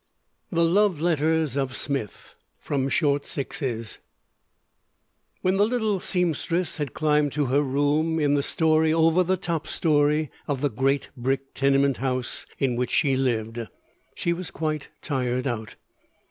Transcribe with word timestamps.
THE 0.51 0.65
LOVE 0.65 0.99
LETTERS 0.99 1.55
OF 1.55 1.77
SMITH 1.77 2.33
From 2.57 2.89
'Short 2.89 3.23
Sixes' 3.23 3.99
When 5.43 5.57
the 5.57 5.63
little 5.67 5.99
seamstress 5.99 6.77
had 6.77 6.95
climbed 6.95 7.33
to 7.33 7.45
her 7.53 7.61
room 7.61 8.19
in 8.19 8.33
the 8.33 8.41
story 8.41 8.91
over 8.91 9.21
the 9.23 9.37
top 9.37 9.67
story 9.67 10.31
of 10.47 10.61
the 10.61 10.71
great 10.71 11.09
brick 11.15 11.53
tenement 11.53 11.97
house 11.97 12.47
in 12.57 12.75
which 12.75 12.89
she 12.89 13.15
lived, 13.15 13.59
she 14.15 14.33
was 14.33 14.49
quite 14.49 14.89
tired 15.03 15.45
out. 15.45 15.75